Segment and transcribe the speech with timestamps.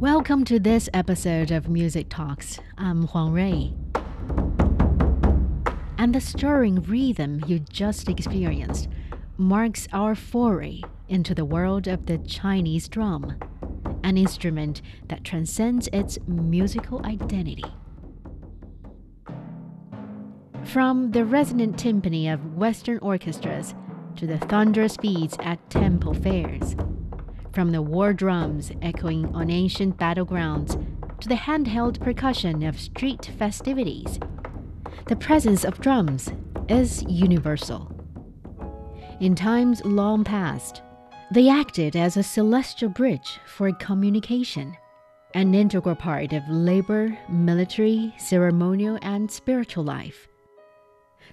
[0.00, 2.58] Welcome to this episode of Music Talks.
[2.78, 3.72] I'm Huang Rui.
[5.98, 8.88] And the stirring rhythm you just experienced
[9.36, 13.36] marks our foray into the world of the Chinese drum,
[14.02, 17.70] an instrument that transcends its musical identity.
[20.64, 23.74] From the resonant timpani of Western orchestras
[24.16, 26.74] to the thunderous beats at temple fairs,
[27.52, 30.72] from the war drums echoing on ancient battlegrounds
[31.20, 34.18] to the handheld percussion of street festivities,
[35.06, 36.32] the presence of drums
[36.68, 37.90] is universal.
[39.20, 40.82] In times long past,
[41.32, 44.76] they acted as a celestial bridge for communication,
[45.34, 50.26] an integral part of labor, military, ceremonial, and spiritual life.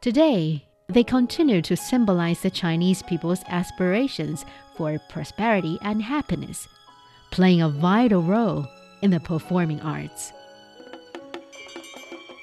[0.00, 4.44] Today, they continue to symbolize the Chinese people's aspirations
[4.76, 6.68] for prosperity and happiness,
[7.30, 8.66] playing a vital role
[9.02, 10.32] in the performing arts.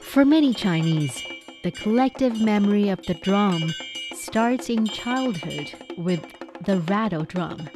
[0.00, 1.22] For many Chinese,
[1.64, 3.72] the collective memory of the drum
[4.14, 6.24] starts in childhood with
[6.64, 7.68] the rattle drum.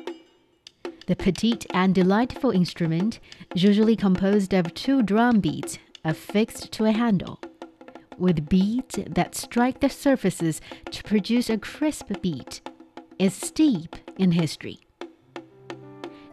[1.06, 3.19] The petite and delightful instrument,
[3.54, 7.41] usually composed of two drum beats affixed to a handle,
[8.23, 10.61] with beads that strike the surfaces
[10.92, 12.62] to produce a crisp beat,
[13.19, 14.78] is steep in history.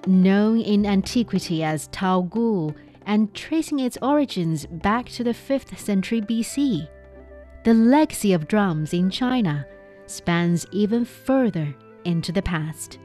[0.05, 2.75] Known in antiquity as Taogu
[3.07, 6.87] and tracing its origins back to the 5th century BC,
[7.63, 9.65] the legacy of drums in China
[10.05, 12.99] spans even further into the past.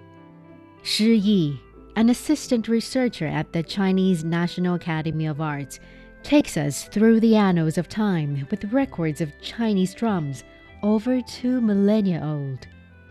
[0.82, 1.60] Shi Yi,
[1.96, 5.80] an assistant researcher at the Chinese National Academy of Arts,
[6.23, 10.43] takes us through the annals of time with records of Chinese drums
[10.83, 12.67] over two millennia old.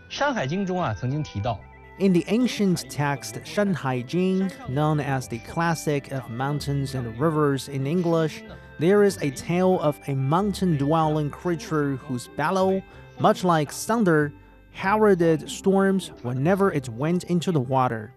[0.09, 1.59] 山海经中啊曾经提到，
[1.99, 7.85] In the ancient text Shanhai Jing, known as the classic of mountains and rivers in
[7.85, 8.41] English,
[8.79, 12.81] there is a tale of a mountain dwelling creature whose bellow,
[13.19, 14.31] much like thunder,
[14.71, 18.13] heralded storms whenever it went into the water.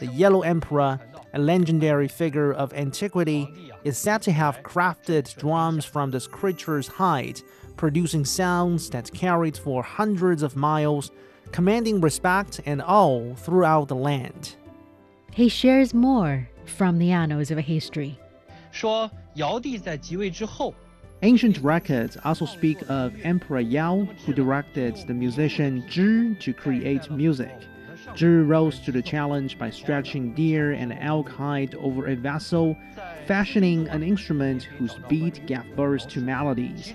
[0.00, 0.98] The Yellow Emperor,
[1.34, 7.40] a legendary figure of antiquity, is said to have crafted drums from this creature's hide,
[7.76, 11.10] producing sounds that carried for hundreds of miles,
[11.52, 14.56] commanding respect and awe throughout the land.
[15.32, 18.16] He shares more from the annals of history.
[18.70, 20.74] 说尧帝在即位之后，
[21.22, 27.50] Ancient records also speak of Emperor Yao, who directed the musician Zhi to create music.
[28.13, 32.77] Zhi rose to the challenge by stretching deer and elk hide over a vessel,
[33.25, 36.93] fashioning an instrument whose beat gave birth to melodies.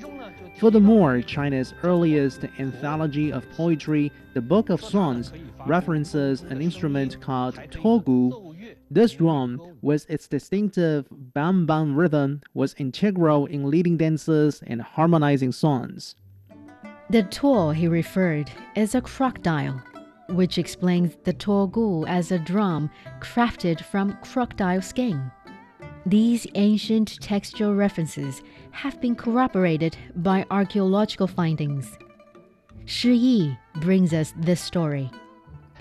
[0.59, 5.32] Furthermore, China's earliest anthology of poetry, the Book of Songs,
[5.66, 8.47] references an instrument called togu.
[8.91, 15.53] This drum, with its distinctive bam bam rhythm, was integral in leading dances and harmonizing
[15.53, 16.15] songs.
[17.09, 19.82] The tool he referred is a crocodile
[20.29, 22.89] which explains the togu as a drum
[23.19, 25.31] crafted from crocodile skin.
[26.07, 28.41] These ancient textual references
[28.72, 31.97] have been corroborated by archaeological findings.
[32.85, 35.09] Shi Yi brings us this story.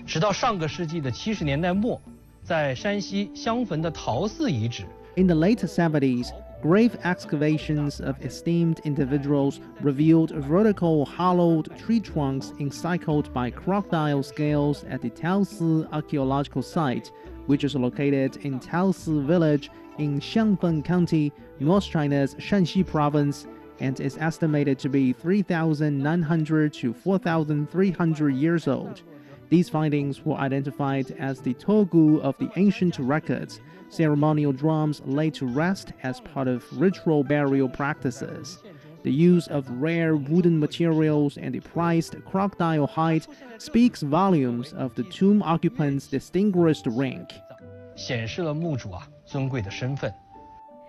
[0.05, 1.99] 直到上个世纪的七十年代末，
[2.43, 6.29] 在山西襄汾的陶寺遗址， In the late 70s,
[6.62, 15.00] grave excavations of esteemed individuals revealed vertical hollowed tree trunks encircled by crocodile scales at
[15.00, 17.10] the Taosi archaeological site,
[17.46, 23.46] which is located in Taosi village in Xiangfen County, North China's Shanxi province,
[23.80, 29.02] and is estimated to be 3,900 to 4,300 years old.
[29.50, 33.60] These findings were identified as the togu of the ancient records.
[33.88, 38.62] Ceremonial drums laid to rest as part of ritual burial practices.
[39.02, 43.26] The use of rare wooden materials and the prized crocodile hide
[43.58, 47.32] speaks volumes of the tomb occupant's distinguished rank.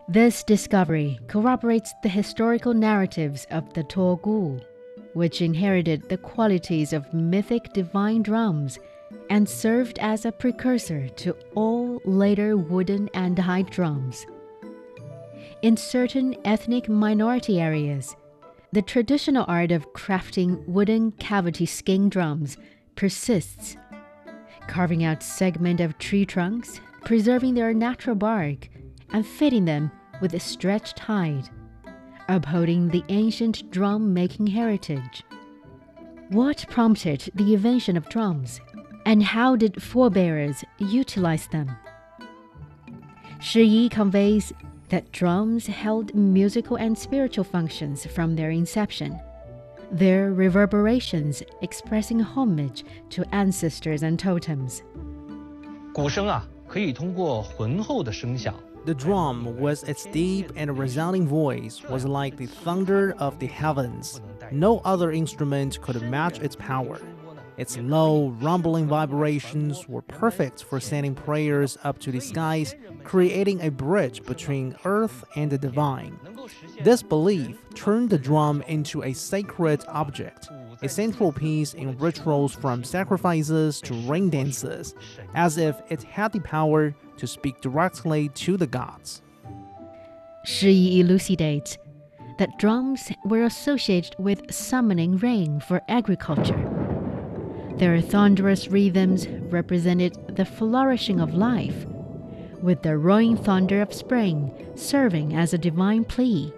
[0.07, 4.61] This discovery corroborates the historical narratives of the Togu
[5.13, 8.79] which inherited the qualities of mythic divine drums
[9.29, 14.25] and served as a precursor to all later wooden and hide drums.
[15.61, 18.15] In certain ethnic minority areas,
[18.71, 22.57] the traditional art of crafting wooden cavity skin drums
[22.95, 23.75] persists,
[24.67, 28.69] carving out segments of tree trunks, preserving their natural bark,
[29.11, 29.91] and fitting them
[30.21, 31.49] with a stretched hide,
[32.30, 35.24] upholding the ancient drum making heritage.
[36.30, 38.60] What prompted the invention of drums,
[39.04, 41.70] and how did forebears utilize them?
[43.38, 44.52] Shi Yi conveys
[44.88, 49.20] that drums held musical and spiritual functions from their inception,
[49.92, 54.82] their reverberations expressing homage to ancestors and totems.
[55.92, 63.45] 鼓声啊，可以通过浑厚的声响 the drum, with its deep and resounding voice, was like the thunder of the
[63.45, 64.21] heavens.
[64.51, 66.99] No other instrument could match its power.
[67.57, 72.73] Its low, rumbling vibrations were perfect for sending prayers up to the skies,
[73.03, 76.17] creating a bridge between earth and the divine.
[76.83, 80.49] This belief turned the drum into a sacred object,
[80.81, 84.95] a central piece in rituals from sacrifices to rain dances,
[85.35, 89.21] as if it had the power to speak directly to the gods.
[90.43, 91.77] Shi elucidates
[92.39, 96.67] that drums were associated with summoning rain for agriculture.
[97.75, 101.85] Their thunderous rhythms represented the flourishing of life,
[102.61, 106.51] with the roaring thunder of spring serving as a divine plea,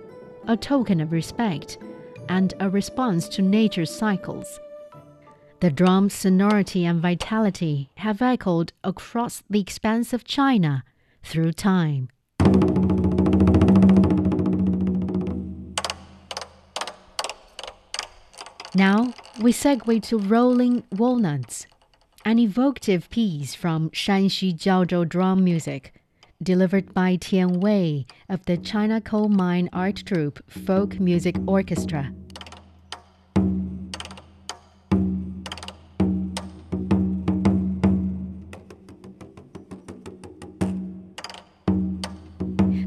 [0.48, 1.78] a token of respect,
[2.30, 4.60] and a response to nature's cycles.
[5.60, 10.84] The drum's sonority and vitality have echoed across the expanse of China
[11.24, 12.10] through time.
[18.76, 21.68] Now we segue to Rolling Walnuts,
[22.26, 25.94] an evocative piece from Shanxi Jiangzhou drum music,
[26.44, 32.14] delivered by Tian Wei of the China Coal Mine Art Troupe Folk Music Orchestra.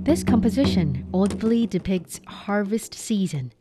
[0.03, 3.53] This composition audibly depicts harvest season,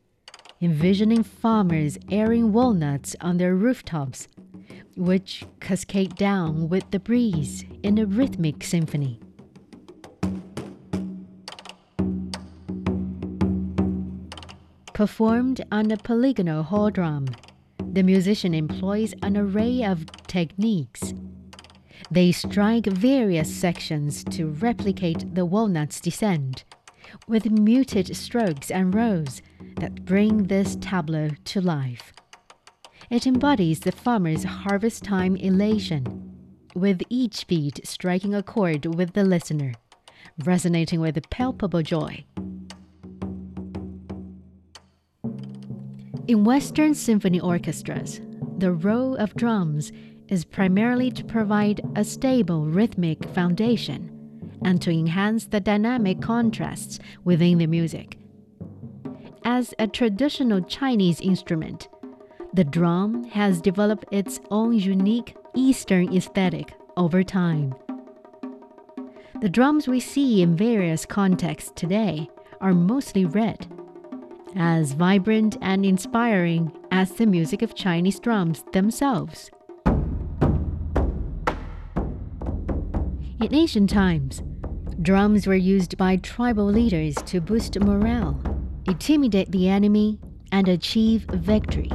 [0.62, 4.28] envisioning farmers airing walnuts on their rooftops,
[4.96, 9.20] which cascade down with the breeze in a rhythmic symphony.
[14.96, 17.28] Performed on a polygonal hall drum,
[17.92, 21.14] the musician employs an array of techniques.
[22.10, 26.64] They strike various sections to replicate the walnut's descent,
[27.28, 29.42] with muted strokes and rolls
[29.82, 32.14] that bring this tableau to life.
[33.10, 36.06] It embodies the farmer's harvest time elation,
[36.74, 39.74] with each beat striking a chord with the listener,
[40.46, 42.24] resonating with palpable joy.
[46.28, 48.20] In Western symphony orchestras,
[48.58, 49.92] the role of drums
[50.28, 54.10] is primarily to provide a stable rhythmic foundation
[54.64, 58.18] and to enhance the dynamic contrasts within the music.
[59.44, 61.90] As a traditional Chinese instrument,
[62.56, 67.76] the drum has developed its own unique Eastern aesthetic over time.
[69.42, 72.32] The drums we see in various contexts today
[72.62, 73.68] are mostly red
[74.56, 79.52] as vibrant and inspiring as the music of Chinese drums themselves.
[83.42, 84.42] In ancient times,
[85.02, 88.42] drums were used by tribal leaders to boost morale,
[88.88, 90.20] intimidate the enemy,
[90.52, 91.92] and achieve victory.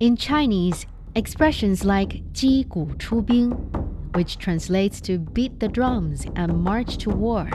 [0.00, 3.52] In Chinese, expressions like ji gu chu bing,
[4.14, 7.48] which translates to beat the drums and march to war,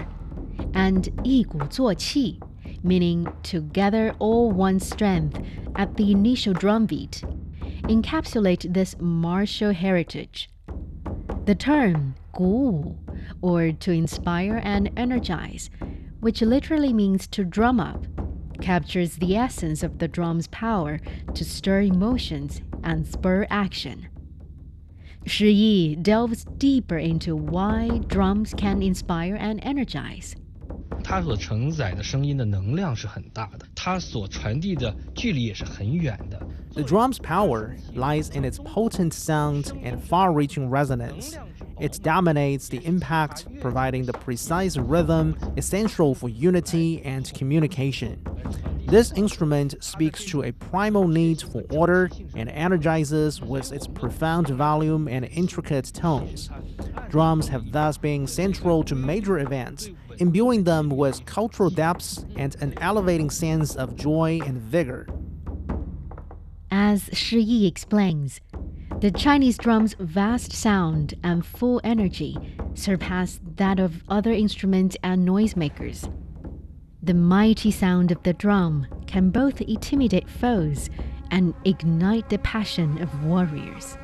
[0.74, 2.40] and yi gu zuo qi,
[2.84, 5.40] meaning to gather all one's strength
[5.76, 7.24] at the initial drumbeat,
[7.84, 10.50] encapsulate this martial heritage.
[11.46, 12.96] The term 鼓舞,
[13.42, 15.70] or to inspire and energize,
[16.20, 18.06] which literally means to drum up,
[18.62, 21.00] captures the essence of the drum's power
[21.34, 24.08] to stir emotions and spur action.
[25.26, 30.36] Shi Yi delves deeper into why drums can inspire and energize.
[31.07, 36.41] 它所承载的声音的能量是很大的，它所传递的距离也是很远的。
[36.75, 41.35] The drum's power lies in its potent sound and far reaching resonance.
[41.79, 48.19] It dominates the impact, providing the precise rhythm essential for unity and communication.
[48.87, 55.09] This instrument speaks to a primal need for order and energizes with its profound volume
[55.09, 56.51] and intricate tones.
[57.10, 62.74] Drums have thus been central to major events, imbuing them with cultural depths and an
[62.82, 65.08] elevating sense of joy and vigor.
[66.70, 68.42] As Shi Yi explains,
[69.00, 72.36] the Chinese drum's vast sound and full energy
[72.74, 76.12] surpass that of other instruments and noisemakers.
[77.02, 80.90] The mighty sound of the drum can both intimidate foes
[81.32, 83.98] and ignite the passion of warriors.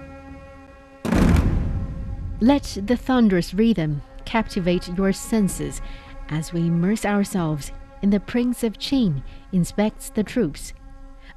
[2.44, 5.82] Let the thunderous rhythm captivate your senses
[6.28, 7.72] as we immerse ourselves
[8.02, 9.24] in The Prince of Qin
[9.54, 10.74] Inspects the Troops,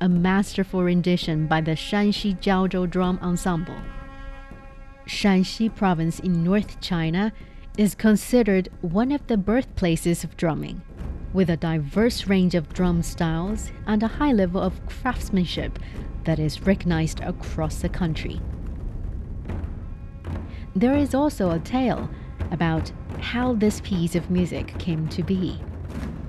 [0.00, 3.80] a masterful rendition by the Shanxi Jiangzhou Drum Ensemble.
[5.06, 7.32] Shanxi province in North China
[7.78, 10.82] is considered one of the birthplaces of drumming,
[11.32, 15.78] with a diverse range of drum styles and a high level of craftsmanship
[16.24, 18.40] that is recognized across the country.
[20.76, 22.10] There is also a tale
[22.50, 25.58] about how this piece of music came to be.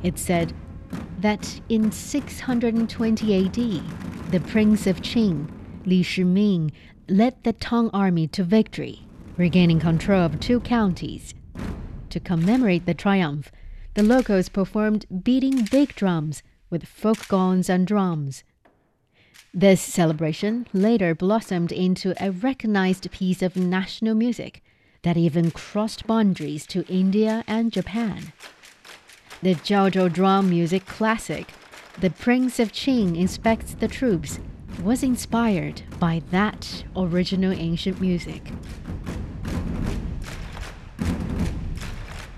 [0.03, 0.53] It said
[1.19, 5.49] that in 620 AD, the Prince of Qin,
[5.85, 6.71] Li Shimin,
[7.09, 11.33] led the Tang army to victory, regaining control of two counties.
[12.11, 13.51] To commemorate the triumph,
[13.95, 18.45] the locals performed beating big drums with folk gongs and drums.
[19.53, 24.61] This celebration later blossomed into a recognized piece of national music
[25.01, 28.33] that even crossed boundaries to India and Japan.
[29.41, 31.47] The Jiangzhou drum music classic,
[31.99, 34.39] The Prince of Qin Inspects the Troops,
[34.83, 38.51] was inspired by that original ancient music.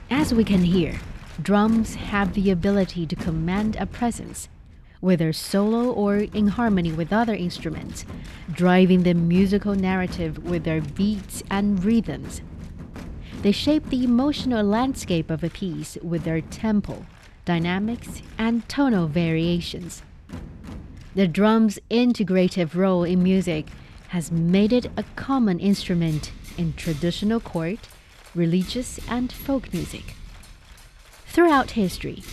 [0.10, 1.00] As we can hear,
[1.42, 4.50] drums have the ability to command a presence,
[5.02, 8.06] whether solo or in harmony with other instruments,
[8.52, 12.42] driving the musical narrative with their beats and rhythms.
[13.42, 17.06] They shape the emotional landscape of a piece with their tempo,
[17.46, 20.04] dynamics, and tonal variations.
[21.16, 23.68] The drum's integrative role in music
[24.10, 27.80] has made it a common instrument in traditional court,
[28.36, 30.16] religious, and folk music.
[31.28, 32.24] Throughout history,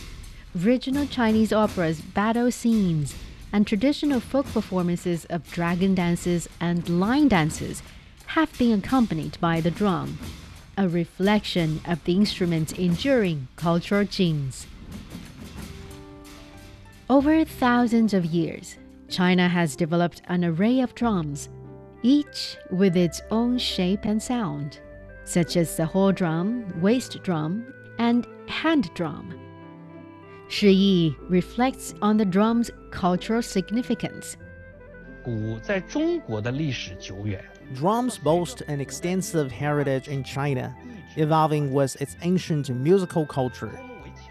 [0.64, 3.14] regional Chinese operas, battle scenes,
[3.52, 7.82] and traditional folk performances of dragon dances and lion dances
[8.26, 10.18] have been accompanied by the drum
[10.78, 14.66] a reflection of the instrument's enduring cultural genes.
[17.08, 18.76] Over thousands of years,
[19.08, 21.48] China has developed an array of drums,
[22.02, 24.80] each with its own shape and sound,
[25.24, 29.45] such as the hall drum, waist drum, and hand drum.
[30.48, 34.36] Shi Yi reflects on the drum's cultural significance.
[37.74, 40.76] Drums boast an extensive heritage in China,
[41.16, 43.80] evolving with its ancient musical culture.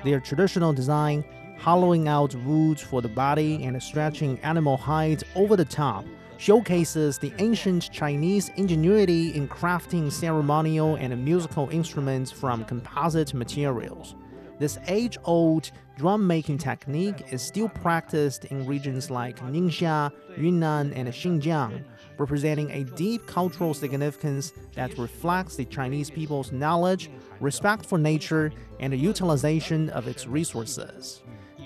[0.05, 1.25] Their traditional design,
[1.59, 6.05] hollowing out roots for the body and stretching animal hides over the top,
[6.37, 14.15] showcases the ancient Chinese ingenuity in crafting ceremonial and musical instruments from composite materials.
[14.57, 21.09] This age old drum making technique is still practiced in regions like Ningxia, Yunnan, and
[21.09, 21.83] Xinjiang,
[22.17, 27.09] representing a deep cultural significance that reflects the Chinese people's knowledge,
[27.39, 31.21] respect for nature, and the utilization of its resources.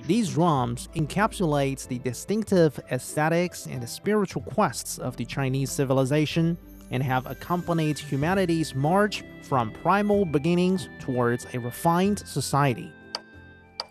[0.08, 6.58] These drums encapsulate the distinctive aesthetics and spiritual quests of the Chinese civilization
[6.92, 12.92] and have accompanied humanity's march from primal beginnings towards a refined society.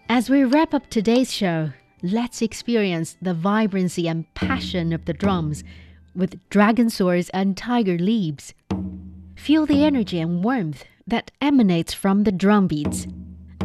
[0.09, 1.71] As we wrap up today's show,
[2.03, 5.65] let's experience the vibrancy and passion of the drums
[6.15, 8.55] with dragon swords and tiger leaps.
[9.37, 13.07] Feel the energy and warmth that emanates from the drum beats,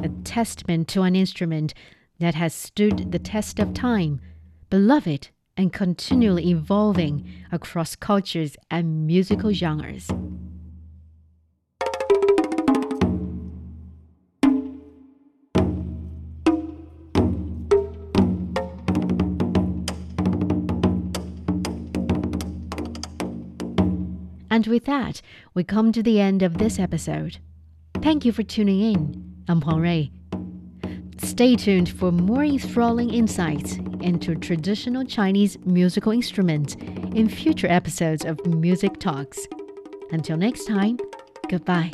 [0.04, 1.74] a testament to an instrument
[2.20, 4.22] that has stood the test of time,
[4.70, 10.10] beloved and continually evolving across cultures and musical genres.
[24.50, 25.22] And with that,
[25.56, 27.40] we come to the end of this episode.
[28.02, 29.44] Thank you for tuning in.
[29.48, 30.23] I'm Huang.
[31.24, 36.76] Stay tuned for more enthralling insights into traditional Chinese musical instruments
[37.16, 39.48] in future episodes of Music Talks.
[40.12, 41.00] Until next time,
[41.50, 41.92] goodbye.